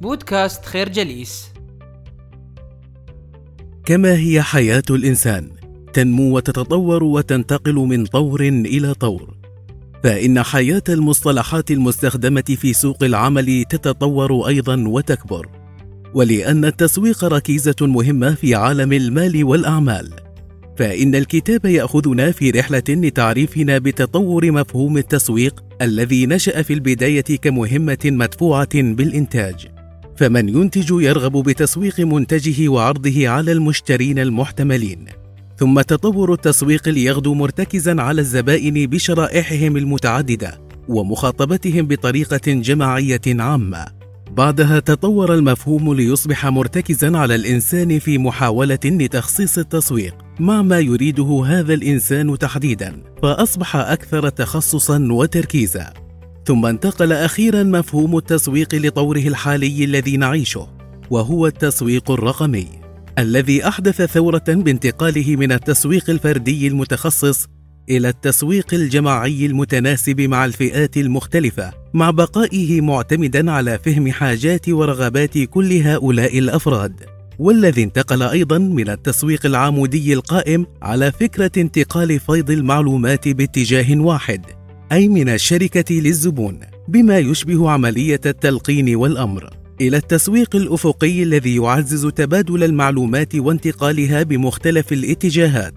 [0.00, 1.44] بودكاست خير جليس.
[3.84, 5.50] كما هي حياة الإنسان
[5.92, 9.34] تنمو وتتطور وتنتقل من طور إلى طور.
[10.04, 15.48] فإن حياة المصطلحات المستخدمة في سوق العمل تتطور أيضا وتكبر.
[16.14, 20.10] ولأن التسويق ركيزة مهمة في عالم المال والأعمال.
[20.76, 28.82] فإن الكتاب يأخذنا في رحلة لتعريفنا بتطور مفهوم التسويق الذي نشأ في البداية كمهمة مدفوعة
[28.82, 29.77] بالإنتاج.
[30.18, 35.04] فمن ينتج يرغب بتسويق منتجه وعرضه على المشترين المحتملين.
[35.56, 43.86] ثم تطور التسويق ليغدو مرتكزا على الزبائن بشرائحهم المتعددة ومخاطبتهم بطريقة جماعية عامة.
[44.30, 51.74] بعدها تطور المفهوم ليصبح مرتكزا على الإنسان في محاولة لتخصيص التسويق مع ما يريده هذا
[51.74, 56.07] الإنسان تحديدا فأصبح أكثر تخصصا وتركيزا.
[56.48, 60.68] ثم انتقل أخيرا مفهوم التسويق لطوره الحالي الذي نعيشه
[61.10, 62.66] وهو التسويق الرقمي
[63.18, 67.46] الذي أحدث ثورة بانتقاله من التسويق الفردي المتخصص
[67.90, 75.72] إلى التسويق الجماعي المتناسب مع الفئات المختلفة مع بقائه معتمدا على فهم حاجات ورغبات كل
[75.72, 77.04] هؤلاء الأفراد
[77.38, 84.57] والذي انتقل أيضا من التسويق العمودي القائم على فكرة انتقال فيض المعلومات باتجاه واحد.
[84.92, 89.50] أي من الشركة للزبون بما يشبه عملية التلقين والأمر
[89.80, 95.74] إلى التسويق الأفقي الذي يعزز تبادل المعلومات وانتقالها بمختلف الاتجاهات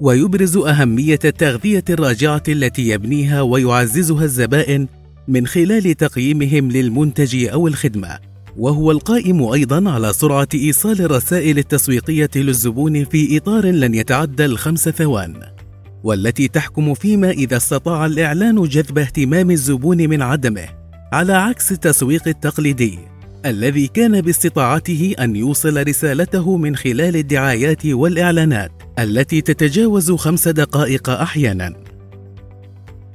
[0.00, 4.86] ويبرز أهمية التغذية الراجعة التي يبنيها ويعززها الزبائن
[5.28, 8.18] من خلال تقييمهم للمنتج أو الخدمة.
[8.56, 15.57] وهو القائم أيضا على سرعة إيصال الرسائل التسويقية للزبون في إطار لن يتعدى الخمس ثوان.
[16.04, 20.68] والتي تحكم فيما إذا استطاع الإعلان جذب اهتمام الزبون من عدمه
[21.12, 22.98] على عكس التسويق التقليدي
[23.46, 31.74] الذي كان باستطاعته أن يوصل رسالته من خلال الدعايات والإعلانات التي تتجاوز خمس دقائق أحيانا.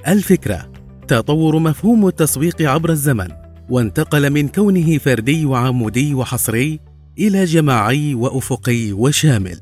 [0.08, 0.72] الفكرة
[1.08, 3.28] تطور مفهوم التسويق عبر الزمن
[3.70, 6.80] وانتقل من كونه فردي وعمودي وحصري
[7.18, 9.58] إلى جماعي وأفقي وشامل.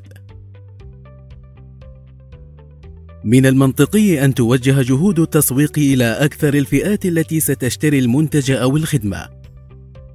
[3.25, 9.29] من المنطقي أن توجه جهود التسويق إلى أكثر الفئات التي ستشتري المنتج أو الخدمة.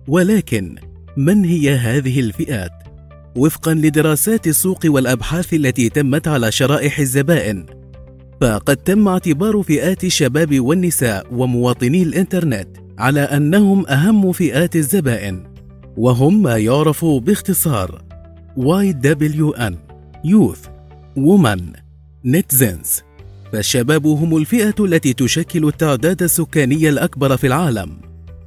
[0.08, 0.76] ولكن
[1.18, 2.72] من هي هذه الفئات؟
[3.36, 7.66] وفقا لدراسات السوق والأبحاث التي تمت على شرائح الزبائن
[8.42, 12.68] فقد تم اعتبار فئات الشباب والنساء ومواطني الإنترنت
[13.00, 15.44] على أنهم أهم فئات الزبائن
[15.98, 18.02] وهم ما يعرف باختصار
[18.58, 19.74] YWN
[20.26, 20.70] Youth
[21.18, 21.87] Woman
[22.28, 23.02] نتزنز.
[23.54, 27.98] فالشباب هم الفئة التي تشكل التعداد السكاني الأكبر في العالم.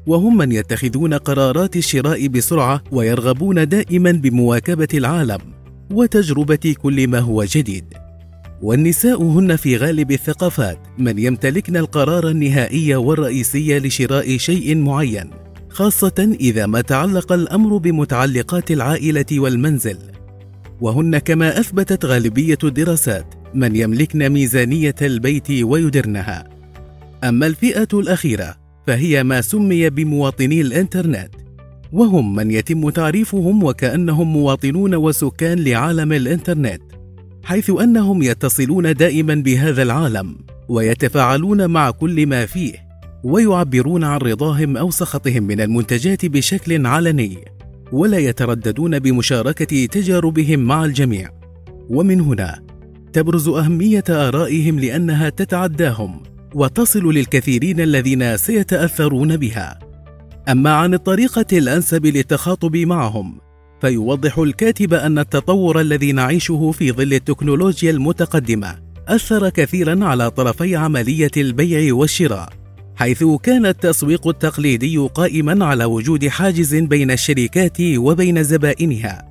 [0.07, 5.39] وهم من يتخذون قرارات الشراء بسرعة ويرغبون دائما بمواكبة العالم
[5.91, 7.85] وتجربة كل ما هو جديد.
[8.63, 15.31] والنساء هن في غالب الثقافات من يمتلكن القرار النهائي والرئيسي لشراء شيء معين
[15.71, 19.99] خاصة إذا ما تعلق الأمر بمتعلقات العائلة والمنزل.
[20.81, 26.49] وهن كما أثبتت غالبية الدراسات من يملكن ميزانية البيت ويدرنها.
[27.25, 31.31] أما الفئة الأخيرة فهي ما سمي بمواطني الإنترنت.
[31.93, 36.83] وهم من يتم تعريفهم وكأنهم مواطنون وسكان لعالم الإنترنت
[37.45, 40.37] حيث أنهم يتصلون دائما بهذا العالم
[40.69, 42.73] ويتفاعلون مع كل ما فيه
[43.25, 47.39] ويعبرون عن رضاهم أو سخطهم من المنتجات بشكل علني.
[47.93, 51.31] ولا يترددون بمشاركة تجاربهم مع الجميع.
[51.89, 52.61] ومن هنا
[53.13, 56.23] تبرز أهمية آرائهم لأنها تتعداهم
[56.55, 59.79] وتصل للكثيرين الذين سيتأثرون بها.
[60.49, 63.41] أما عن الطريقة الأنسب للتخاطب معهم
[63.81, 71.31] فيوضح الكاتب أن التطور الذي نعيشه في ظل التكنولوجيا المتقدمة أثر كثيرا على طرفي عملية
[71.37, 72.60] البيع والشراء.
[73.01, 79.29] حيث كان التسويق التقليدي قائما على وجود حاجز بين الشركات وبين زبائنها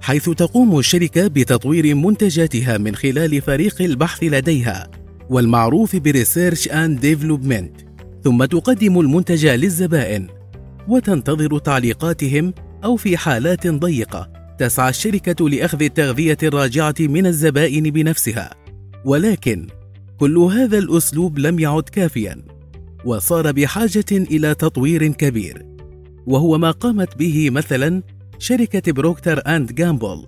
[0.00, 4.90] حيث تقوم الشركة بتطوير منتجاتها من خلال فريق البحث لديها
[5.30, 7.72] والمعروف ب research and development
[8.24, 10.26] ثم تقدم المنتج للزبائن
[10.88, 12.54] وتنتظر تعليقاتهم
[12.84, 18.50] أو في حالات ضيقة تسعى الشركة لأخذ التغذية الراجعة من الزبائن بنفسها.
[19.04, 19.66] ولكن
[20.18, 22.51] كل هذا الأسلوب لم يعد كافيا.
[23.04, 25.66] وصار بحاجة إلى تطوير كبير.
[26.26, 28.02] وهو ما قامت به مثلا
[28.38, 30.26] شركة بروكتر أند جامبل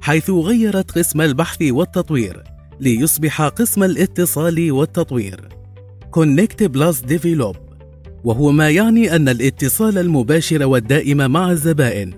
[0.00, 2.42] حيث غيرت قسم البحث والتطوير
[2.80, 5.48] ليصبح قسم الاتصال والتطوير.
[6.16, 7.56] Connect Plus Develop
[8.24, 12.12] وهو ما يعني أن الاتصال المباشر والدائم مع الزبائن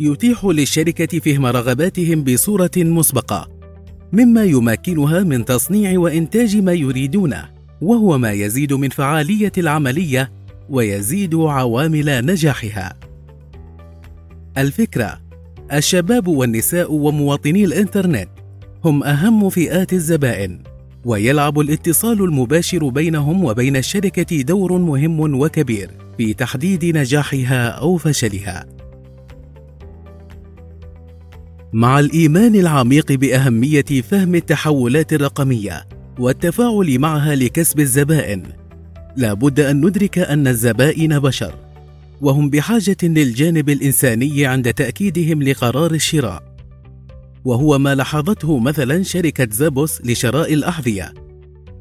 [0.00, 3.48] يتيح للشركة فهم رغباتهم بصورة مسبقة
[4.12, 7.53] مما يمكنها من تصنيع وإنتاج ما يريدونه.
[7.80, 10.32] وهو ما يزيد من فعالية العملية
[10.70, 12.96] ويزيد عوامل نجاحها
[14.58, 15.20] الفكرة
[15.72, 18.28] الشباب والنساء ومواطني الإنترنت
[18.84, 20.62] هم أهم فئات الزبائن
[21.04, 28.66] ويلعب الاتصال المباشر بينهم وبين الشركة دور مهم وكبير في تحديد نجاحها أو فشلها.
[31.72, 35.86] مع الإيمان العميق بأهمية فهم التحولات الرقمية
[36.18, 38.42] والتفاعل معها لكسب الزبائن،
[39.16, 41.54] لا بد أن ندرك أن الزبائن بشر،
[42.20, 46.54] وهم بحاجة للجانب الإنساني عند تأكيدهم لقرار الشراء.
[47.44, 51.14] وهو ما لاحظته مثلا شركة زابوس لشراء الأحذية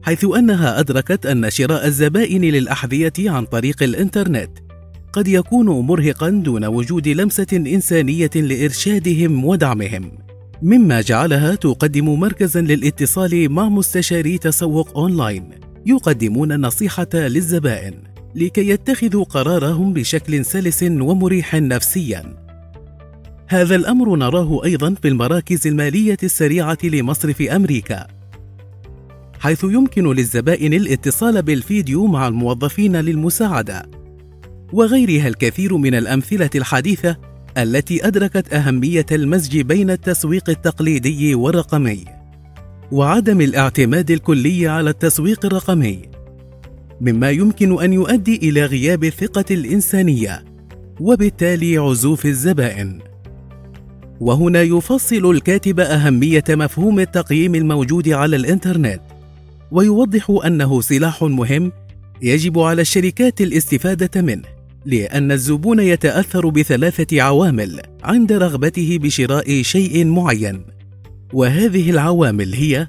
[0.02, 4.50] حيث أنها أدركت أن شراء الزبائن للأحذية عن طريق الإنترنت
[5.14, 10.12] قد يكون مرهقا دون وجود لمسة إنسانية لإرشادهم ودعمهم
[10.64, 15.50] مما جعلها تقدم مركزا للاتصال مع مستشاري تسوق أونلاين
[15.86, 17.94] يقدمون النصيحة للزبائن
[18.36, 22.24] لكي يتخذوا قرارهم بشكل سلس ومريح نفسيا.
[23.48, 28.08] هذا الأمر نراه أيضا في المراكز المالية السريعة لمصرف أمريكا.
[29.40, 33.90] حيث يمكن للزبائن الاتصال بالفيديو مع الموظفين للمساعدة
[34.74, 42.06] وغيرها الكثير من الأمثلة الحديثة التي أدركت أهمية المزج بين التسويق التقليدي والرقمي
[42.92, 46.02] وعدم الاعتماد الكلي على التسويق الرقمي
[47.02, 50.44] مما يمكن أن يؤدي إلى غياب الثقة الإنسانية
[51.00, 53.00] وبالتالي عزوف الزبائن.
[54.20, 59.02] وهنا يفصل الكاتب أهمية مفهوم التقييم الموجود على الإنترنت
[59.72, 61.72] ويوضح أنه سلاح مهم
[62.22, 64.53] يجب على الشركات الاستفادة منه.
[64.86, 70.66] لأن الزبون يتأثر بثلاثة عوامل عند رغبته بشراء شيء معين.
[71.34, 72.88] وهذه العوامل هي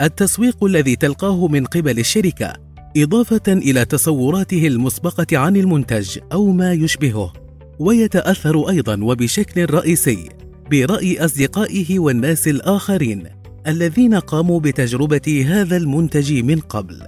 [0.00, 2.52] التسويق الذي تلقاه من قبل الشركة
[2.96, 7.32] إضافة إلى تصوراته المسبقة عن المنتج أو ما يشبهه.
[7.78, 10.28] ويتأثر أيضا وبشكل رئيسي
[10.70, 13.24] برأي أصدقائه والناس الآخرين
[13.66, 17.02] الذين قاموا بتجربة هذا المنتج من قبل.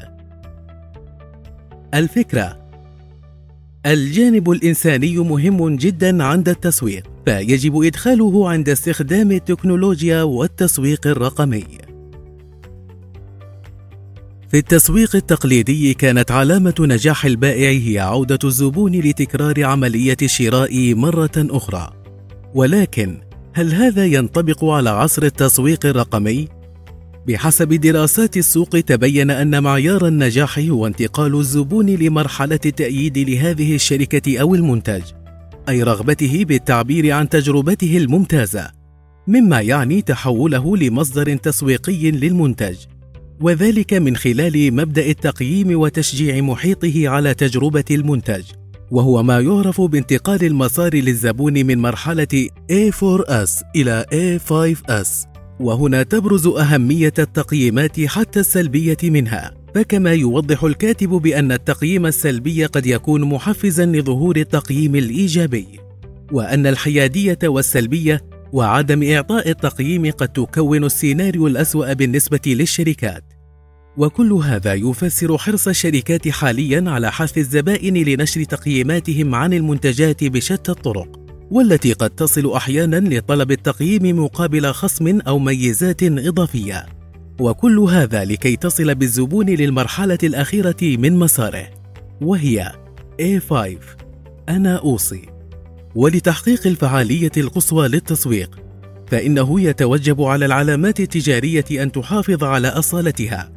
[1.94, 2.67] الفكرة
[3.88, 11.64] الجانب الإنساني مهم جدا عند التسويق فيجب إدخاله عند استخدام التكنولوجيا والتسويق الرقمي
[14.50, 21.92] في التسويق التقليدي كانت علامة نجاح البائع هي عودة الزبون لتكرار عملية الشراء مرة أخرى.
[22.54, 23.20] ولكن
[23.52, 26.48] هل هذا ينطبق على عصر التسويق الرقمي؟
[27.26, 34.54] بحسب دراسات السوق تبين أن معيار النجاح هو انتقال الزبون لمرحلة التأييد لهذه الشركة أو
[34.54, 35.02] المنتج،
[35.68, 38.70] أي رغبته بالتعبير عن تجربته الممتازة،
[39.26, 42.76] مما يعني تحوله لمصدر تسويقي للمنتج.
[43.40, 48.44] وذلك من خلال مبدأ التقييم وتشجيع محيطه على تجربة المنتج
[48.90, 55.27] وهو ما يعرف بانتقال المسار للزبون من مرحلة A4S إلى A5S
[55.60, 59.54] وهنا تبرز أهمية التقييمات حتى السلبية منها.
[59.74, 65.66] فكما يوضح الكاتب بأن التقييم السلبي قد يكون محفزا لظهور التقييم الإيجابي.
[66.32, 68.20] وأن الحيادية والسلبية
[68.52, 73.24] وعدم إعطاء التقييم قد تكون السيناريو الأسوأ بالنسبة للشركات.
[73.96, 81.27] وكل هذا يفسر حرص الشركات حاليا على حث الزبائن لنشر تقييماتهم عن المنتجات بشتى الطرق.
[81.50, 86.86] والتي قد تصل أحيانا لطلب التقييم مقابل خصم أو ميزات إضافية.
[87.40, 91.70] وكل هذا لكي تصل بالزبون للمرحلة الأخيرة من مساره
[92.20, 92.72] وهي
[93.22, 93.54] A5
[94.48, 95.22] أنا أوصي.
[95.94, 98.58] ولتحقيق الفعالية القصوى للتسويق
[99.06, 103.52] فإنه يتوجب على العلامات التجارية أن تحافظ على أصالتها.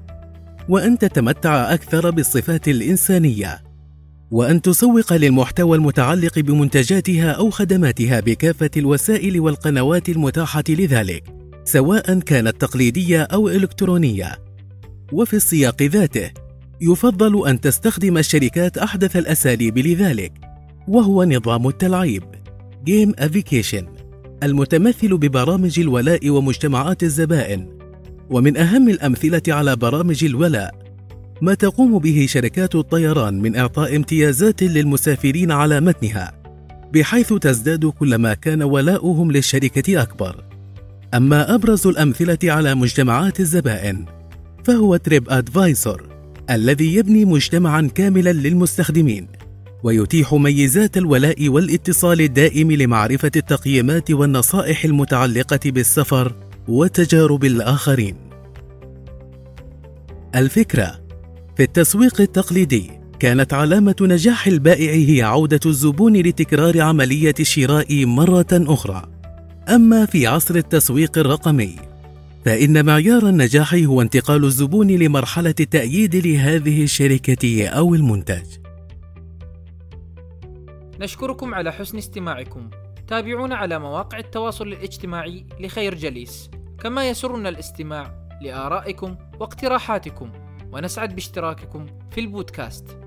[0.70, 3.71] وأن تتمتع أكثر بالصفات الإنسانية.
[4.32, 11.24] وأن تسوق للمحتوى المتعلق بمنتجاتها أو خدماتها بكافة الوسائل والقنوات المتاحة لذلك
[11.64, 14.38] سواء كانت تقليدية أو إلكترونية.
[15.14, 16.32] وفي السياق ذاته
[16.82, 20.34] يفضل أن تستخدم الشركات أحدث الأساليب لذلك
[20.88, 22.24] وهو نظام التلعيب
[22.86, 23.88] gamification
[24.44, 27.68] المتمثل ببرامج الولاء ومجتمعات الزبائن.
[28.30, 30.81] ومن أهم الأمثلة على برامج الولاء
[31.42, 36.34] ما تقوم به شركات الطيران من إعطاء امتيازات للمسافرين على متنها
[36.94, 40.44] بحيث تزداد كلما كان ولاؤهم للشركة أكبر.
[41.14, 44.06] أما أبرز الأمثلة على مجتمعات الزبائن
[44.64, 46.04] فهو TripAdvisor
[46.50, 49.28] الذي يبني مجتمعا كاملا للمستخدمين
[49.84, 56.36] ويتيح ميزات الولاء والاتصال الدائم لمعرفة التقييمات والنصائح المتعلقة بالسفر
[56.68, 58.16] وتجارب الآخرين
[60.36, 61.01] الفكرة
[61.62, 69.04] في التسويق التقليدي كانت علامة نجاح البائع هي عودة الزبون لتكرار عملية الشراء مرة أخرى.
[69.70, 71.76] أما في عصر التسويق الرقمي
[72.46, 78.46] فإن معيار النجاح هو انتقال الزبون لمرحلة التأييد لهذه الشركة أو المنتج.
[81.00, 82.70] نشكركم على حسن استماعكم.
[83.08, 86.50] تابعونا على مواقع التواصل الاجتماعي لخير جليس.
[86.80, 90.32] كما يسرنا الاستماع لآرائكم واقتراحاتكم.
[90.74, 93.01] ونسعد باشتراككم في البودكاست.